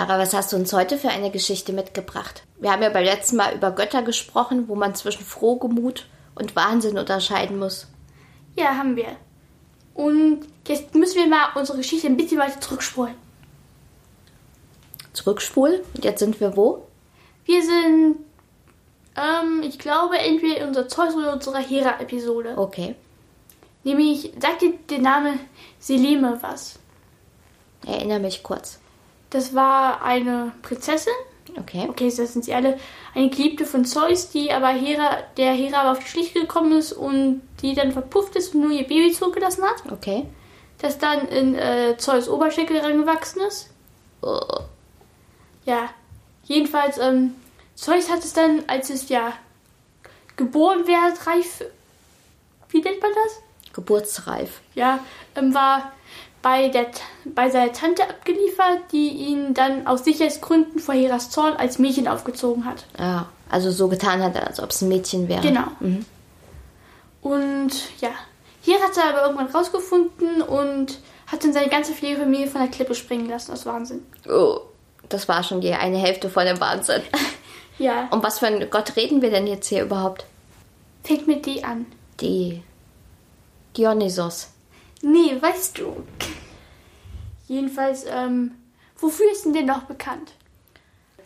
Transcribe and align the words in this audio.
Lara, 0.00 0.18
was 0.18 0.32
hast 0.32 0.50
du 0.50 0.56
uns 0.56 0.72
heute 0.72 0.96
für 0.96 1.10
eine 1.10 1.30
Geschichte 1.30 1.74
mitgebracht? 1.74 2.42
Wir 2.58 2.72
haben 2.72 2.82
ja 2.82 2.88
beim 2.88 3.04
letzten 3.04 3.36
Mal 3.36 3.54
über 3.54 3.70
Götter 3.70 4.00
gesprochen, 4.00 4.66
wo 4.66 4.74
man 4.74 4.94
zwischen 4.94 5.26
Frohgemut 5.26 6.06
und 6.34 6.56
Wahnsinn 6.56 6.96
unterscheiden 6.96 7.58
muss. 7.58 7.86
Ja, 8.56 8.78
haben 8.78 8.96
wir. 8.96 9.16
Und 9.92 10.46
jetzt 10.66 10.94
müssen 10.94 11.16
wir 11.16 11.26
mal 11.26 11.50
unsere 11.54 11.76
Geschichte 11.76 12.06
ein 12.06 12.16
bisschen 12.16 12.38
weiter 12.38 12.58
zurückspulen. 12.62 13.14
Zurückspulen? 15.12 15.80
Und 15.92 16.02
jetzt 16.02 16.20
sind 16.20 16.40
wir 16.40 16.56
wo? 16.56 16.86
Wir 17.44 17.62
sind, 17.62 18.16
ähm, 19.18 19.62
ich 19.62 19.78
glaube, 19.78 20.16
entweder 20.16 20.62
in 20.62 20.68
unserer 20.68 20.88
Zeus- 20.88 21.14
oder 21.14 21.34
unserer 21.34 21.58
Hera-Episode. 21.58 22.54
Okay. 22.56 22.94
Nämlich, 23.84 24.32
sagt 24.40 24.62
dir 24.62 24.72
der 24.88 25.00
Name 25.00 25.38
Seleme 25.78 26.38
was? 26.40 26.78
Erinnere 27.86 28.20
mich 28.20 28.42
kurz. 28.42 28.79
Das 29.30 29.54
war 29.54 30.02
eine 30.02 30.52
Prinzessin. 30.62 31.12
Okay. 31.56 31.86
Okay, 31.88 32.12
das 32.14 32.32
sind 32.32 32.44
sie 32.44 32.54
alle. 32.54 32.78
Eine 33.14 33.30
Geliebte 33.30 33.64
von 33.66 33.84
Zeus, 33.84 34.30
die 34.30 34.52
aber 34.52 34.68
Hera, 34.68 35.18
der 35.36 35.52
Hera 35.52 35.80
aber 35.80 35.92
auf 35.92 35.98
die 35.98 36.08
Schliche 36.08 36.40
gekommen 36.40 36.72
ist 36.72 36.92
und 36.92 37.42
die 37.62 37.74
dann 37.74 37.92
verpufft 37.92 38.36
ist 38.36 38.54
und 38.54 38.62
nur 38.62 38.70
ihr 38.70 38.86
Baby 38.86 39.12
zurückgelassen 39.12 39.64
hat. 39.64 39.90
Okay. 39.90 40.26
Das 40.78 40.98
dann 40.98 41.26
in 41.28 41.54
äh, 41.54 41.96
Zeus 41.98 42.28
Oberschenkel 42.28 42.78
reingewachsen 42.78 43.42
ist. 43.42 43.70
Oh. 44.22 44.40
Ja, 45.64 45.90
jedenfalls, 46.44 46.98
ähm, 46.98 47.34
Zeus 47.74 48.10
hat 48.10 48.20
es 48.20 48.32
dann, 48.32 48.64
als 48.66 48.90
es 48.90 49.08
ja 49.08 49.32
geboren 50.36 50.86
wäre, 50.86 51.12
reif. 51.26 51.64
Wie 52.70 52.80
nennt 52.80 53.00
man 53.02 53.10
das? 53.24 53.72
Geburtsreif. 53.72 54.60
Ja, 54.74 55.00
ähm, 55.36 55.54
war 55.54 55.92
bei, 56.42 56.68
der, 56.68 56.86
bei 57.24 57.50
seiner 57.50 57.72
Tante 57.72 58.02
abgeliefert, 58.08 58.78
die 58.92 59.08
ihn 59.08 59.54
dann 59.54 59.86
aus 59.86 60.04
Sicherheitsgründen 60.04 60.78
vor 60.80 60.94
Heras 60.94 61.30
Zorn 61.30 61.54
als 61.54 61.78
Mädchen 61.78 62.08
aufgezogen 62.08 62.64
hat. 62.64 62.84
Ja, 62.98 63.28
also 63.50 63.70
so 63.70 63.88
getan 63.88 64.22
hat, 64.22 64.36
als 64.36 64.60
ob 64.60 64.70
es 64.70 64.80
ein 64.82 64.88
Mädchen 64.88 65.28
wäre. 65.28 65.42
Genau. 65.42 65.64
Mhm. 65.80 66.04
Und 67.22 67.70
ja, 68.00 68.10
hier 68.62 68.80
hat 68.80 68.96
er 68.96 69.10
aber 69.10 69.22
irgendwann 69.26 69.48
rausgefunden 69.48 70.42
und 70.42 70.98
hat 71.26 71.44
dann 71.44 71.52
seine 71.52 71.68
ganze 71.68 71.92
Pflegefamilie 71.92 72.46
von 72.46 72.60
der 72.62 72.70
Klippe 72.70 72.94
springen 72.94 73.28
lassen. 73.28 73.50
Das 73.50 73.60
ist 73.60 73.66
Wahnsinn. 73.66 74.04
Oh, 74.28 74.60
das 75.08 75.28
war 75.28 75.42
schon 75.42 75.60
die 75.60 75.72
eine 75.72 75.98
Hälfte 75.98 76.28
von 76.30 76.44
dem 76.46 76.60
Wahnsinn. 76.60 77.02
Ja, 77.78 78.08
Um 78.10 78.22
was 78.22 78.40
für 78.40 78.46
einen 78.46 78.68
Gott 78.68 78.94
reden 78.96 79.22
wir 79.22 79.30
denn 79.30 79.46
jetzt 79.46 79.68
hier 79.68 79.84
überhaupt? 79.84 80.26
fängt 81.02 81.26
mit 81.26 81.46
D 81.46 81.62
an. 81.62 81.86
Die 82.20 82.60
Dionysos. 83.74 84.48
Nee, 85.02 85.36
weißt 85.40 85.78
du. 85.78 86.04
Jedenfalls, 87.48 88.04
ähm, 88.08 88.52
wofür 88.98 89.30
ist 89.32 89.44
denn 89.44 89.52
der 89.54 89.62
noch 89.64 89.82
bekannt? 89.84 90.32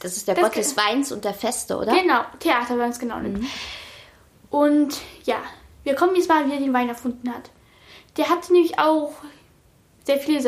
Das 0.01 0.17
ist 0.17 0.29
der 0.29 0.35
Das 0.35 0.45
Gott 0.45 0.57
des 0.57 0.77
Weins 0.77 1.13
und 1.13 1.25
der 1.25 1.35
Feste, 1.35 1.77
oder? 1.77 1.93
Genau, 1.93 2.23
Theater 2.39 2.77
ganz 2.77 2.99
genau. 2.99 3.17
Und 4.51 5.01
ja, 5.25 5.37
wir 5.83 5.95
kommen 5.95 6.15
jetzt 6.17 6.29
mal, 6.29 6.47
wie 6.49 6.53
er 6.53 6.59
den 6.61 6.73
Wein 6.73 6.89
erfunden 6.89 7.31
hat. 7.33 7.51
Der 8.17 8.29
hatte 8.29 8.53
nämlich 8.53 8.79
auch 8.79 9.13
sehr 10.05 10.19
viele 10.19 10.41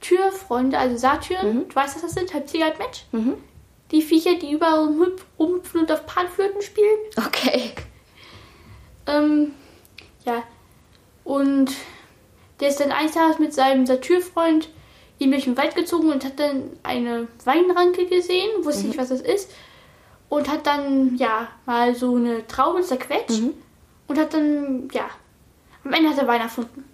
Satyrfreunde, 0.00 0.78
also 0.78 0.96
Satyren. 0.96 1.68
Du 1.68 1.74
weißt, 1.74 1.94
was 1.96 2.02
das 2.02 2.12
sind? 2.12 2.32
Halb 2.34 2.46
Tiger, 2.46 2.64
halb 2.66 2.78
Mensch. 2.78 3.04
Mhm. 3.12 3.34
Die 3.90 4.02
Viecher, 4.02 4.34
die 4.36 4.50
überall 4.52 4.88
rumhüp- 4.88 5.20
rumhüpfen 5.38 5.82
und 5.82 5.92
auf 5.92 6.06
Panflöten 6.06 6.62
spielen. 6.62 6.98
Okay. 7.16 7.72
Ähm, 9.06 9.52
ja. 10.24 10.42
Und 11.24 11.72
der 12.62 12.68
ist 12.68 12.78
dann 12.78 12.92
eines 12.92 13.12
Tages 13.12 13.40
mit 13.40 13.52
seinem 13.52 13.86
Satyrfreund 13.86 14.68
ihn 15.18 15.32
durch 15.32 15.44
den 15.44 15.56
Wald 15.56 15.74
gezogen 15.74 16.10
und 16.12 16.24
hat 16.24 16.38
dann 16.38 16.70
eine 16.84 17.26
Weinranke 17.44 18.06
gesehen, 18.06 18.48
wusste 18.62 18.86
nicht, 18.86 18.98
was 18.98 19.08
das 19.08 19.20
ist. 19.20 19.50
Und 20.28 20.48
hat 20.48 20.64
dann, 20.66 21.16
ja, 21.16 21.48
mal 21.66 21.94
so 21.94 22.14
eine 22.14 22.46
Traube 22.46 22.80
zerquetscht. 22.82 23.42
Und 24.06 24.18
hat 24.18 24.32
dann, 24.32 24.88
ja, 24.92 25.10
am 25.84 25.92
Ende 25.92 26.10
hat 26.10 26.18
er 26.18 26.26
Wein 26.28 26.40
erfunden. 26.40 26.84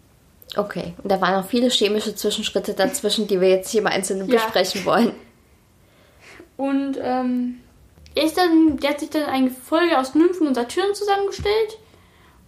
Okay. 0.57 0.95
Und 1.03 1.13
da 1.13 1.21
waren 1.21 1.35
noch 1.35 1.47
viele 1.47 1.69
chemische 1.69 2.15
Zwischenschritte 2.15 2.73
dazwischen, 2.73 3.29
die 3.29 3.39
wir 3.41 3.49
jetzt 3.51 3.71
hier 3.71 3.83
mal 3.83 3.91
einzeln 3.91 4.27
Ja. 4.27 4.37
besprechen 4.37 4.85
wollen. 4.87 5.13
Und 6.57 6.97
ähm, 7.01 7.61
er 8.15 8.25
ist 8.25 8.39
dann, 8.39 8.79
der 8.79 8.91
hat 8.91 9.01
sich 9.01 9.11
dann 9.11 9.25
eine 9.25 9.51
Folge 9.51 9.99
aus 9.99 10.15
Nymphen 10.15 10.47
und 10.49 10.55
Satyren 10.55 10.95
zusammengestellt 10.95 11.79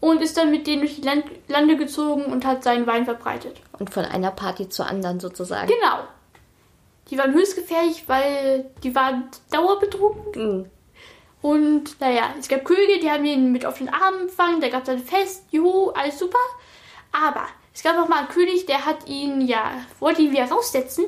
und 0.00 0.22
ist 0.22 0.36
dann 0.36 0.50
mit 0.50 0.66
denen 0.66 0.80
durch 0.80 0.96
die 0.96 1.02
Land 1.02 1.24
Lande 1.48 1.76
gezogen 1.76 2.24
und 2.24 2.44
hat 2.44 2.64
seinen 2.64 2.86
Wein 2.86 3.04
verbreitet. 3.04 3.60
Und 3.78 3.90
von 3.90 4.04
einer 4.04 4.30
Party 4.30 4.68
zur 4.68 4.86
anderen 4.86 5.20
sozusagen. 5.20 5.68
Genau. 5.68 6.00
Die 7.10 7.18
waren 7.18 7.34
höchst 7.34 7.56
gefährlich, 7.56 8.04
weil 8.06 8.70
die 8.82 8.94
waren 8.94 9.28
dauerbetrunken. 9.50 10.58
Mhm. 10.58 10.70
Und 11.42 12.00
naja, 12.00 12.34
es 12.38 12.48
gab 12.48 12.64
Könige, 12.64 13.00
die 13.00 13.10
haben 13.10 13.24
ihn 13.24 13.50
mit 13.50 13.64
auf 13.64 13.78
den 13.78 13.88
Arm 13.88 14.14
empfangen, 14.22 14.60
da 14.60 14.68
gab 14.68 14.82
es 14.82 14.90
ein 14.90 15.02
Fest, 15.02 15.44
juhu, 15.50 15.90
alles 15.90 16.18
super. 16.18 16.38
Aber 17.12 17.46
es 17.74 17.82
gab 17.82 17.96
auch 17.98 18.08
mal 18.08 18.18
einen 18.18 18.28
König, 18.28 18.66
der 18.66 18.84
hat 18.84 19.08
ihn, 19.08 19.40
ja, 19.40 19.72
wollte 20.00 20.22
ihn 20.22 20.32
wieder 20.32 20.50
raussetzen. 20.50 21.06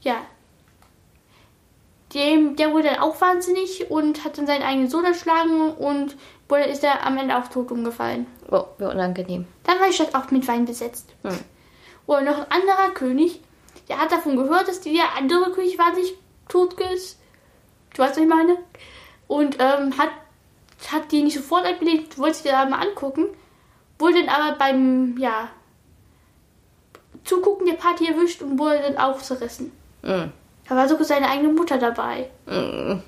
Ja. 0.00 0.22
Dem, 2.14 2.56
der 2.56 2.72
wurde 2.72 2.88
dann 2.88 3.00
auch 3.00 3.20
wahnsinnig 3.20 3.90
und 3.90 4.24
hat 4.24 4.38
dann 4.38 4.46
seinen 4.46 4.62
eigenen 4.62 4.88
Sohn 4.88 5.04
erschlagen 5.04 5.72
und 5.72 6.16
wurde, 6.48 6.64
ist 6.64 6.82
er 6.82 7.06
am 7.06 7.18
Ende 7.18 7.36
auch 7.36 7.48
tot 7.48 7.70
umgefallen. 7.70 8.26
Oh, 8.50 8.64
wie 8.78 8.84
unangenehm. 8.84 9.46
Dann 9.64 9.78
war 9.78 9.88
die 9.88 9.92
Stadt 9.92 10.14
auch 10.14 10.30
mit 10.30 10.48
Wein 10.48 10.64
besetzt. 10.64 11.10
Hm. 11.22 11.38
Oder 12.06 12.22
noch 12.22 12.38
ein 12.38 12.50
anderer 12.50 12.90
König, 12.94 13.40
der 13.88 13.98
hat 13.98 14.10
davon 14.10 14.36
gehört, 14.36 14.68
dass 14.68 14.80
der 14.80 15.16
andere 15.16 15.52
König 15.52 15.78
wahnsinnig 15.78 16.14
tot 16.48 16.74
ist. 16.94 17.18
Du 17.94 18.02
weißt, 18.02 18.16
was 18.16 18.22
ich 18.22 18.28
meine? 18.28 18.56
Und 19.26 19.56
ähm, 19.60 19.98
hat, 19.98 20.10
hat 20.90 21.12
die 21.12 21.22
nicht 21.22 21.36
sofort 21.36 21.66
abgelehnt, 21.66 22.18
wollte 22.18 22.38
sich 22.38 22.50
da 22.50 22.64
mal 22.64 22.86
angucken. 22.86 23.26
Wurde 23.98 24.24
dann 24.24 24.28
aber 24.28 24.56
beim, 24.56 25.16
ja, 25.18 25.50
Zugucken 27.24 27.66
der 27.66 27.74
Party 27.74 28.06
erwischt 28.06 28.40
und 28.42 28.58
wurde 28.58 28.80
dann 28.80 28.96
auch 28.96 29.20
zerrissen. 29.20 29.72
Mhm. 30.02 30.32
Da 30.68 30.76
war 30.76 30.88
sogar 30.88 31.04
seine 31.04 31.28
eigene 31.28 31.52
Mutter 31.52 31.78
dabei. 31.78 32.28
Mhm. 32.46 33.02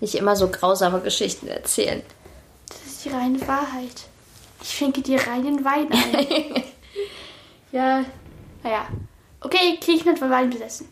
Nicht 0.00 0.14
immer 0.14 0.36
so 0.36 0.48
grausame 0.48 1.00
Geschichten 1.00 1.48
erzählen. 1.48 2.02
Das 2.68 2.84
ist 2.86 3.04
die 3.04 3.10
reine 3.10 3.40
Wahrheit. 3.46 4.04
Ich 4.62 4.70
schenke 4.70 5.02
dir 5.02 5.26
reinen 5.26 5.64
Wein 5.64 5.88
ein. 5.92 6.64
ja, 7.72 8.04
naja. 8.62 8.86
Okay, 9.40 9.78
Griechenland 9.82 10.20
war 10.20 10.30
Wein 10.30 10.50
besessen. 10.50 10.88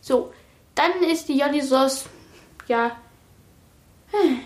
So, 0.00 0.32
dann 0.74 1.02
ist 1.02 1.28
die 1.28 1.34
Dionysos, 1.34 2.06
ja, 2.66 2.96
hm, 4.10 4.40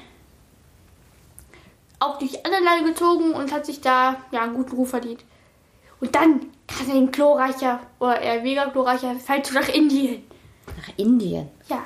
auch 2.01 2.19
durch 2.19 2.45
alle 2.45 2.61
Lande 2.61 2.91
gezogen 2.91 3.33
und 3.33 3.53
hat 3.53 3.65
sich 3.65 3.81
da, 3.81 4.17
ja, 4.31 4.43
einen 4.43 4.55
guten 4.55 4.77
Ruf 4.77 4.91
verdient. 4.91 5.25
Und 6.03 6.15
dann 6.17 6.41
kann 6.67 6.89
er 6.89 6.97
ein 6.97 7.13
glorreicher, 7.13 7.79
oder 8.01 8.21
eher 8.21 8.43
mega 8.43 8.65
glorreicher 8.67 9.15
Feldzug 9.15 9.55
nach 9.55 9.69
Indien. 9.69 10.25
Nach 10.77 10.93
Indien. 10.97 11.49
Ja, 11.69 11.85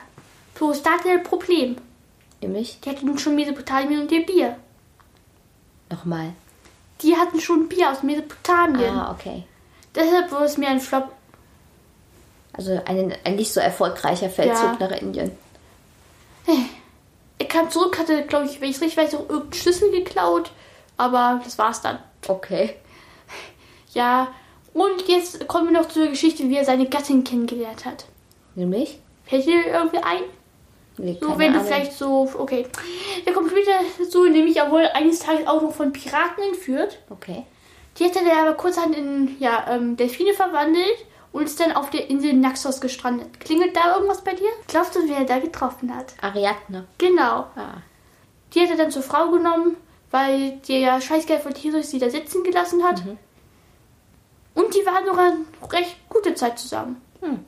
bloß 0.54 0.82
da 0.82 0.92
hatte 0.92 1.10
ein 1.10 1.22
Problem. 1.22 1.76
Nämlich? 2.40 2.80
Die 2.80 2.88
hatten 2.90 3.18
schon 3.18 3.34
Mesopotamien 3.34 4.00
und 4.00 4.10
ihr 4.12 4.24
Bier. 4.24 4.56
Nochmal. 5.90 6.32
Die 7.02 7.14
hatten 7.14 7.40
schon 7.40 7.68
Bier 7.68 7.90
aus 7.92 8.02
Mesopotamien. 8.02 8.94
Ah, 8.94 9.12
okay. 9.12 9.44
Deshalb 9.94 10.32
wurde 10.32 10.44
es 10.44 10.56
mir 10.56 10.68
ein 10.68 10.80
Flop. 10.80 11.12
Also 12.54 12.80
ein, 12.86 13.14
ein 13.22 13.36
nicht 13.36 13.52
so 13.52 13.60
erfolgreicher 13.60 14.30
Feldzug 14.30 14.80
Ja. 14.80 14.88
nach 14.88 14.96
Indien. 14.96 15.30
Er 17.38 17.46
kam 17.46 17.70
zurück, 17.70 17.98
hatte, 17.98 18.22
glaube 18.24 18.46
ich, 18.46 18.62
wenn 18.62 18.70
ich 18.70 18.76
es 18.76 18.82
richtig 18.82 18.96
weiß, 18.96 19.14
auch 19.14 19.28
irgendeinen 19.28 19.52
Schlüssel 19.52 19.90
geklaut. 19.90 20.52
Aber 20.96 21.38
das 21.44 21.58
war's 21.58 21.82
dann. 21.82 21.98
Okay. 22.26 22.76
Ja. 23.96 24.28
Und 24.74 25.08
jetzt 25.08 25.48
kommen 25.48 25.72
wir 25.72 25.80
noch 25.80 25.88
zur 25.88 26.06
Geschichte, 26.08 26.48
wie 26.50 26.56
er 26.56 26.64
seine 26.64 26.86
Gattin 26.86 27.24
kennengelernt 27.24 27.84
hat. 27.86 28.04
Nämlich? 28.54 28.98
Fällt 29.24 29.46
dir 29.46 29.66
irgendwie 29.66 29.98
ein? 29.98 30.20
Nee, 30.98 31.18
So, 31.20 31.38
wenn 31.38 31.52
du 31.52 31.58
Ahnung. 31.58 31.66
vielleicht 31.66 31.92
so. 31.94 32.28
Okay. 32.38 32.66
Der 33.26 33.32
kommt 33.32 33.50
später 33.50 33.72
dazu, 33.98 34.24
nämlich 34.26 34.56
er 34.56 34.70
wurde 34.70 34.94
eines 34.94 35.18
Tages 35.20 35.46
auch 35.46 35.62
noch 35.62 35.72
von 35.72 35.92
Piraten 35.92 36.42
entführt. 36.44 36.98
Okay. 37.10 37.44
Die 37.98 38.04
hat 38.04 38.16
er 38.16 38.42
aber 38.42 38.54
kurzerhand 38.54 38.94
in 38.96 39.36
ja, 39.38 39.64
ähm, 39.70 39.96
Delfine 39.96 40.34
verwandelt 40.34 41.06
und 41.32 41.44
ist 41.44 41.58
dann 41.60 41.72
auf 41.72 41.88
der 41.90 42.08
Insel 42.10 42.34
Naxos 42.34 42.80
gestrandet. 42.80 43.40
Klingelt 43.40 43.74
da 43.76 43.94
irgendwas 43.94 44.22
bei 44.22 44.34
dir? 44.34 44.48
Glaubst 44.68 44.94
du, 44.94 45.00
wer 45.08 45.18
er 45.18 45.24
da 45.24 45.38
getroffen 45.38 45.94
hat? 45.94 46.14
Ariadne. 46.20 46.86
Genau. 46.98 47.46
Ah. 47.56 47.78
Die 48.54 48.60
hat 48.60 48.70
er 48.70 48.76
dann 48.76 48.90
zur 48.90 49.02
Frau 49.02 49.30
genommen, 49.30 49.76
weil 50.10 50.58
der 50.68 50.78
ja 50.78 51.00
Scheißgeld 51.00 51.40
von 51.42 51.54
Theseus 51.54 51.90
sie 51.90 51.98
da 51.98 52.08
sitzen 52.10 52.42
gelassen 52.44 52.82
hat. 52.84 53.02
Und 53.06 53.18
die 54.76 54.86
waren 54.86 55.04
noch 55.06 55.18
eine 55.18 55.36
recht 55.72 55.96
gute 56.08 56.34
Zeit 56.34 56.58
zusammen. 56.58 57.00
Hm. 57.20 57.44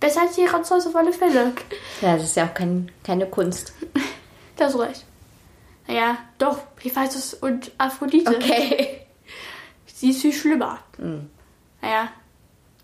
Besser 0.00 0.22
als 0.22 0.34
die 0.34 0.46
Zeus 0.62 0.86
auf 0.86 0.96
alle 0.96 1.12
Fälle. 1.12 1.52
Ja, 2.00 2.14
das 2.16 2.24
ist 2.24 2.36
ja 2.36 2.46
auch 2.46 2.54
kein, 2.54 2.90
keine 3.02 3.26
Kunst. 3.26 3.72
Da 4.56 4.66
hast 4.66 4.74
du 4.74 4.80
recht. 4.80 5.04
Naja, 5.86 6.18
doch, 6.38 6.58
Hephaistos 6.80 7.34
und 7.34 7.72
Aphrodite. 7.78 8.36
Okay. 8.36 9.00
Sie 9.86 10.10
ist 10.10 10.22
viel 10.22 10.32
schlimmer. 10.32 10.78
Naja, 11.80 12.08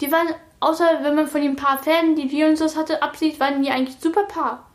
die 0.00 0.10
waren, 0.10 0.28
außer 0.60 1.00
wenn 1.02 1.14
man 1.14 1.26
von 1.26 1.40
den 1.40 1.56
paar 1.56 1.78
Pferden, 1.78 2.16
die 2.16 2.28
Dionysos 2.28 2.76
hatte, 2.76 3.02
absieht, 3.02 3.38
waren 3.40 3.62
die 3.62 3.70
eigentlich 3.70 3.98
super 4.00 4.24
Paar. 4.24 4.70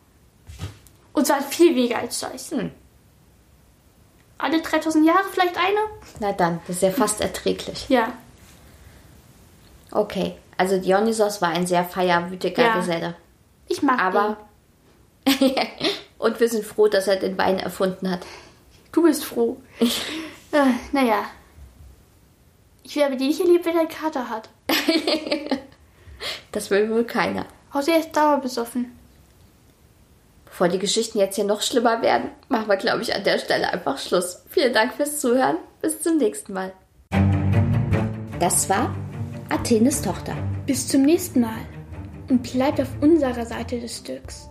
Und 1.13 1.27
zwar 1.27 1.41
viel 1.41 1.75
weniger 1.75 1.99
als 1.99 2.19
Zeus. 2.19 2.51
Hm. 2.51 2.71
Alle 4.37 4.61
3000 4.61 5.05
Jahre 5.05 5.23
vielleicht 5.31 5.57
eine? 5.57 5.79
Na 6.19 6.33
dann, 6.33 6.59
das 6.67 6.77
ist 6.77 6.81
ja 6.83 6.91
fast 6.91 7.21
erträglich. 7.21 7.87
Ja. 7.89 8.13
Okay, 9.95 10.35
also 10.57 10.77
Dionysos 10.77 11.41
war 11.41 11.49
ein 11.49 11.65
sehr 11.65 11.85
feierwütiger 11.85 12.63
Ja. 12.63 12.75
Geselle. 12.75 13.15
Ich 13.69 13.81
mag 13.81 13.97
Aber. 13.97 14.37
Und 16.17 16.39
wir 16.39 16.49
sind 16.49 16.65
froh, 16.65 16.89
dass 16.89 17.07
er 17.07 17.15
den 17.15 17.37
Wein 17.37 17.59
erfunden 17.59 18.11
hat. 18.11 18.19
Du 18.91 19.03
bist 19.03 19.23
froh. 19.23 19.55
äh, 20.51 20.73
naja. 20.91 21.23
Ich 22.83 22.97
wäre 22.97 23.15
den 23.15 23.27
nicht 23.27 23.39
erlebt, 23.39 23.65
wenn 23.65 23.75
er 23.75 23.81
einen 23.81 23.89
Kater 23.89 24.29
hat. 24.29 24.49
Das 26.51 26.71
will 26.71 26.89
wohl 26.89 27.03
keiner. 27.03 27.45
Außer 27.73 27.91
er 27.91 27.99
ist 27.99 28.15
dauerbesoffen. 28.15 28.97
Bevor 30.45 30.69
die 30.69 30.79
Geschichten 30.79 31.19
jetzt 31.19 31.35
hier 31.35 31.43
noch 31.43 31.61
schlimmer 31.61 32.01
werden, 32.01 32.31
machen 32.47 32.69
wir, 32.69 32.77
glaube 32.77 33.01
ich, 33.01 33.13
an 33.13 33.25
der 33.25 33.37
Stelle 33.37 33.69
einfach 33.71 33.97
Schluss. 33.97 34.41
Vielen 34.49 34.73
Dank 34.73 34.93
fürs 34.93 35.19
Zuhören. 35.19 35.57
Bis 35.81 36.01
zum 36.01 36.17
nächsten 36.17 36.53
Mal. 36.53 36.71
Das 38.39 38.69
war 38.69 38.95
Athenes 39.49 40.01
Tochter. 40.01 40.35
Bis 40.65 40.87
zum 40.87 41.03
nächsten 41.03 41.41
Mal. 41.41 41.61
Und 42.29 42.41
bleibt 42.41 42.81
auf 42.81 42.89
unserer 43.01 43.45
Seite 43.45 43.79
des 43.79 43.97
Stücks. 43.97 44.49